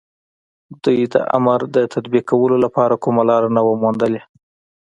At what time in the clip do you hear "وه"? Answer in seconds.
3.65-3.75